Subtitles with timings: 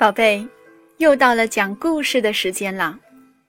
[0.00, 0.48] 宝贝，
[0.96, 2.98] 又到了讲故事的时间了。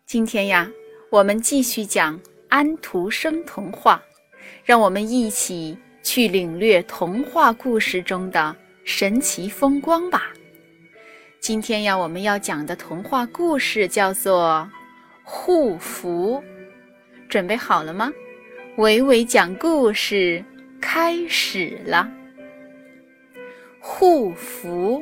[0.06, 0.70] 今天呀，
[1.10, 2.20] 我们继续讲
[2.50, 4.04] 安徒生童话，
[4.66, 8.54] 让我们一起去领略童话故事中的
[8.84, 10.24] 神奇风光吧。
[11.40, 14.70] 今天呀，我们要讲的童话故事叫做
[15.24, 16.44] 《护符》，
[17.30, 18.12] 准备好了吗？
[18.76, 20.44] 伟伟讲故事
[20.82, 22.12] 开始了，
[23.80, 25.02] 《护符》。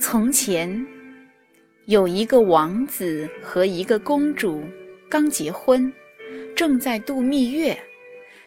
[0.00, 0.86] 从前，
[1.84, 4.64] 有一个王子和一个公主，
[5.10, 5.92] 刚结婚，
[6.56, 7.78] 正在度蜜月，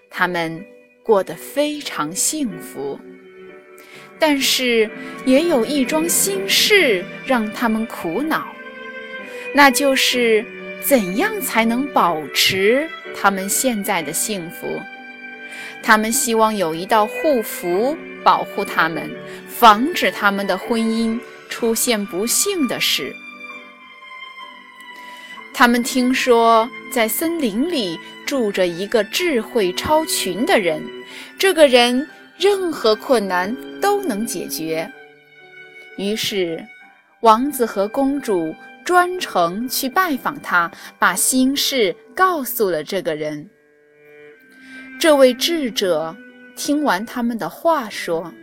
[0.09, 0.65] 他们
[1.03, 2.99] 过得非常幸福。
[4.17, 4.89] 但是，
[5.25, 8.47] 也有一桩心事让他们苦恼，
[9.53, 10.43] 那就是
[10.81, 14.81] 怎样才能保持他们现在的幸福？
[15.83, 19.07] 他们希望有一道护符保护他们，
[19.47, 21.19] 防止他们的婚姻。
[21.53, 23.15] 出现不幸的事。
[25.53, 30.81] 他们听说在森林里住着一个智慧超群的人，
[31.37, 34.91] 这个人任何困难都能解决。
[35.99, 36.65] 于是，
[37.21, 43.47] 王子和公主专程去拜访他，把心事告诉了这个人。
[44.99, 46.15] 这位智者
[46.55, 48.33] 听完他们的话，说：“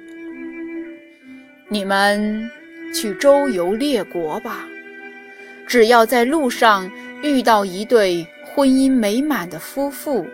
[1.69, 2.49] 你们。”
[2.93, 4.67] 去周游列国吧，
[5.67, 6.91] 只要在路上
[7.23, 10.27] 遇到一对婚姻美满的夫妇，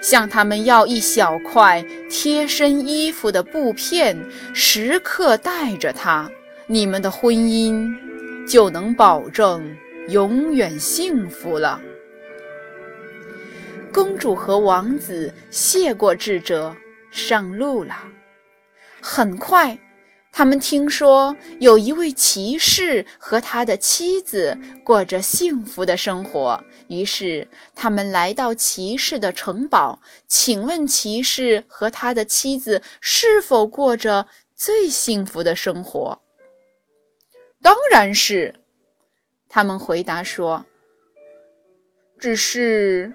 [0.00, 4.16] 向他们要一小块贴身衣服的布片，
[4.54, 6.30] 时刻带着它，
[6.66, 7.94] 你们的婚姻
[8.46, 9.76] 就能保证
[10.08, 11.80] 永远幸福了。
[13.92, 16.74] 公主和王子谢过智者，
[17.10, 17.94] 上路了。
[19.00, 19.78] 很快。
[20.38, 36.16] 他们听说有一位骑士和他的妻子过着幸福的生活，于是他们来到骑士的城堡，请问骑士和他的妻子是否过着最幸福的生活？
[37.60, 38.54] 当然是，
[39.48, 40.64] 他们回答说。
[42.16, 43.12] 只是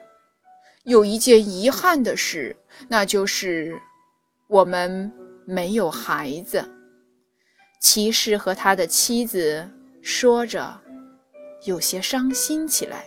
[0.84, 2.54] 有一件遗憾的事，
[2.90, 3.80] 那就是
[4.50, 5.10] 我们
[5.46, 6.70] 没有孩子。
[7.84, 9.70] 骑士和他的妻子
[10.02, 10.80] 说着，
[11.66, 13.04] 有些伤心起来。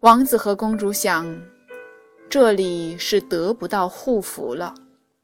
[0.00, 1.40] 王子和公主想，
[2.28, 4.74] 这里是得不到护符了。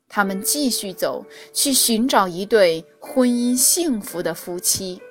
[0.09, 5.03] 他们继续走去寻找一对婚姻幸福的夫妻。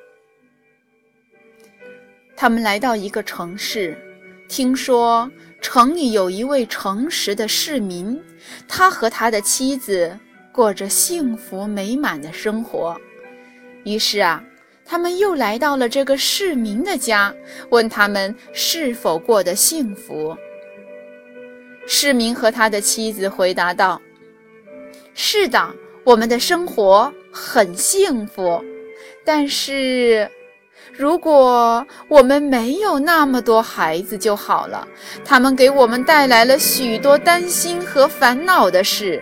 [2.38, 3.97] 他们来到一个城市，
[4.47, 5.30] 听说
[5.62, 8.18] 城里有一位诚实的市民，
[8.66, 10.18] 他和他的妻子。
[10.53, 12.96] 过着幸福美满的生活，
[13.86, 14.44] 于是啊，
[14.86, 17.34] 他们又来到了这个市民的家，
[17.72, 20.38] 问他们是否过得幸福。
[21.88, 24.00] 市民和他的妻子回答道
[25.16, 28.64] ：“是的，我们的生活很幸福。
[29.25, 30.30] 但是，
[30.94, 34.88] 如果我们没有那么多孩子就好了。
[35.25, 39.20] 他们给我们带来了许多担心和烦恼的事。”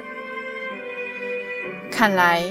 [1.91, 2.43] 看来，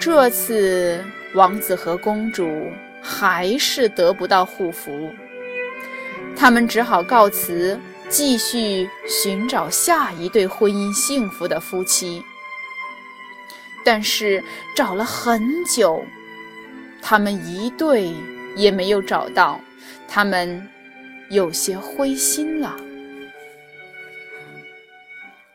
[0.00, 1.04] 这次
[1.34, 5.10] 王子和公主还是得不到护符，
[6.34, 12.20] 他们只好告辞，继续寻找下一对婚姻幸福的夫妻。
[13.84, 14.42] 但是
[14.74, 16.02] 找了很久，
[17.00, 18.12] 他们一对
[18.56, 19.60] 也没有找到，
[20.08, 20.68] 他们
[21.28, 22.76] 有些灰心了。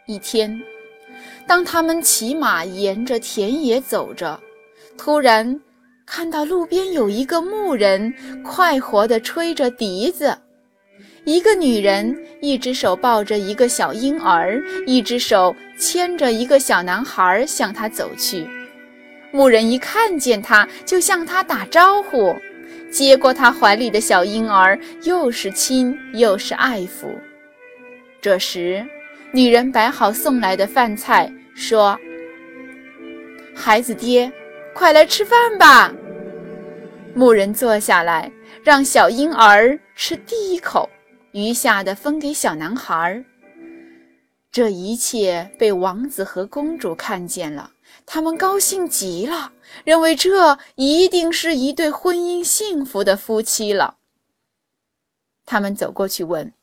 [0.05, 0.57] 一天。
[1.47, 4.39] 当他们骑马沿着田野走着，
[4.97, 5.59] 突然
[6.05, 8.13] 看到路边有一个牧人
[8.43, 10.37] 快活地吹着笛子，
[11.23, 18.47] 一个女人一只手抱着一个小婴儿，一只手牵着一个小男孩向他走去。
[19.31, 22.35] 牧人一看见他，就向他打招呼，
[22.89, 27.13] 接过他怀里的小婴儿，又是亲又是爱抚。
[28.21, 28.85] 这时，
[29.31, 31.97] 女人摆好送来的饭菜，说
[33.53, 34.31] ：“孩子爹，
[34.73, 35.93] 快来吃饭吧。”
[37.13, 38.31] 牧人坐下来，
[38.63, 40.89] 让小婴儿吃第一口，
[41.31, 43.23] 余下的分给小男孩。
[44.51, 47.71] 这一切被王子和公主看见了，
[48.05, 49.51] 他们高兴极了，
[49.83, 53.97] 认为这一定是一对婚姻幸福的夫妻了。
[55.45, 56.53] 他们走过去问。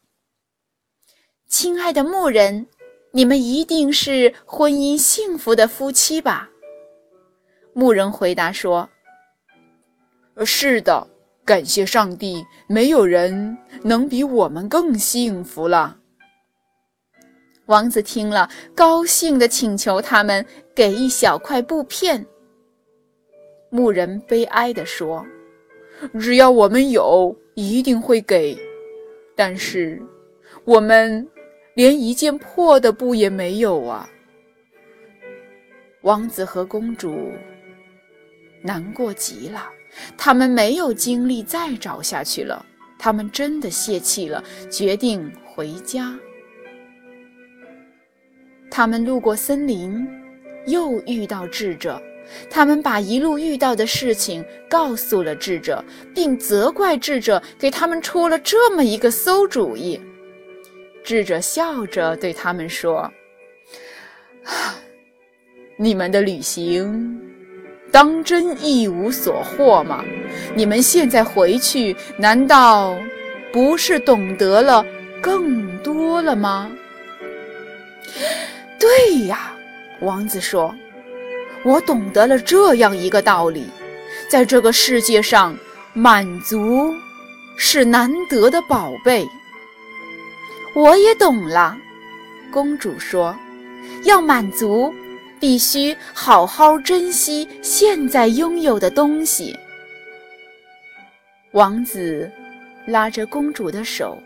[1.52, 2.66] 亲爱的牧人，
[3.10, 6.48] 你们一定是婚姻幸福的夫妻吧？
[7.74, 8.88] 牧人回答说
[10.46, 11.06] ：“是的，
[11.44, 15.98] 感谢上帝，没有人能比我们更幸福了。”
[17.68, 20.42] 王子听了，高兴地请求他们
[20.74, 22.24] 给一小块布片。
[23.68, 25.22] 牧人悲哀地说
[26.18, 28.58] ：“只要我们有，一定会给。
[29.36, 30.00] 但是，
[30.64, 31.28] 我们
[31.74, 34.08] 连一件破的布也没有啊！”
[36.02, 37.30] 王子和公主
[38.60, 39.68] 难过极了，
[40.16, 42.64] 他们没有精力再找下去了。
[42.98, 46.16] 他们真的泄气了，决定回家。
[48.70, 50.08] 他们路过森林，
[50.66, 52.00] 又遇到智者。
[52.48, 55.84] 他们把一路遇到的事情告诉了智者，
[56.14, 60.00] 并责怪智者给他们出了这么一个馊主意。
[61.04, 63.10] 智者笑着对他们说：
[65.76, 67.20] “你们的旅行
[67.90, 70.04] 当真一无所获吗？
[70.54, 72.96] 你们现在回去，难道
[73.52, 74.84] 不是懂得了
[75.20, 76.70] 更多了吗？”
[78.78, 79.54] 对呀，
[80.00, 80.74] 王子说
[81.64, 83.66] ：“我懂得了这样一个道理，
[84.30, 85.56] 在这个世界上，
[85.92, 86.94] 满足
[87.56, 89.26] 是难得的宝贝。”
[90.74, 91.76] 我也懂了，
[92.50, 93.36] 公主说
[94.04, 94.92] ：“要满足，
[95.38, 99.54] 必须好好珍惜现在拥有的东西。”
[101.52, 102.30] 王子
[102.86, 104.18] 拉着公主的手，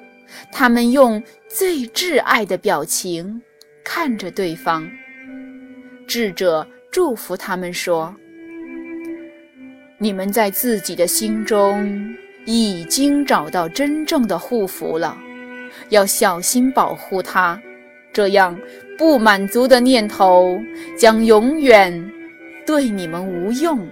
[0.53, 3.43] 他们用最挚爱的表情。
[3.85, 4.89] 看着对方，
[6.07, 8.15] 智者祝福他们说
[9.99, 12.15] ：“你们在自己的心中
[12.45, 15.17] 已经找到真正的护符了，
[15.91, 17.61] 要小心保护它，
[18.13, 18.59] 这样
[18.97, 20.59] 不满足的念头
[20.99, 22.11] 将永远
[22.67, 23.87] 对你们无用。”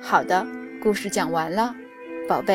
[0.00, 0.46] 好的，
[0.80, 1.74] 故事讲完了，
[2.28, 2.54] 宝贝。